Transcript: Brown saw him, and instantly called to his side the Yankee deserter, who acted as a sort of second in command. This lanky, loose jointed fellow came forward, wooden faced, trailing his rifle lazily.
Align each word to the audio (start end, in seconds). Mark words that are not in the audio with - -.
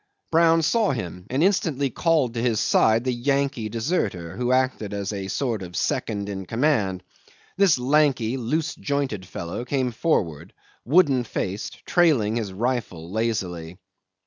Brown 0.31 0.63
saw 0.63 0.89
him, 0.93 1.27
and 1.29 1.43
instantly 1.43 1.91
called 1.91 2.33
to 2.33 2.41
his 2.41 2.59
side 2.59 3.03
the 3.03 3.13
Yankee 3.13 3.69
deserter, 3.69 4.35
who 4.35 4.51
acted 4.51 4.95
as 4.95 5.13
a 5.13 5.27
sort 5.27 5.61
of 5.61 5.75
second 5.77 6.27
in 6.27 6.47
command. 6.47 7.03
This 7.55 7.77
lanky, 7.77 8.35
loose 8.35 8.73
jointed 8.73 9.27
fellow 9.27 9.63
came 9.63 9.91
forward, 9.91 10.53
wooden 10.85 11.23
faced, 11.23 11.85
trailing 11.85 12.37
his 12.37 12.51
rifle 12.51 13.11
lazily. 13.11 13.77